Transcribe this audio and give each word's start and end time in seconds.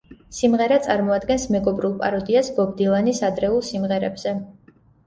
სიმღერა 0.35 0.79
წარმოადგენს 0.87 1.45
მეგობრულ 1.57 1.95
პაროდიას 2.01 2.51
ბობ 2.59 2.75
დილანის 2.81 3.25
ადრეულ 3.31 3.67
სიმღერებზე. 3.73 4.39